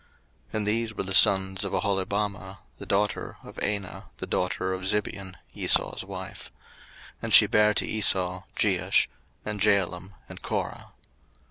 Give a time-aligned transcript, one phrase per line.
[0.47, 4.81] 01:036:014 And these were the sons of Aholibamah, the daughter of Anah the daughter of
[4.87, 6.49] Zibeon, Esau's wife:
[7.21, 9.07] and she bare to Esau Jeush,
[9.45, 10.93] and Jaalam, and Korah.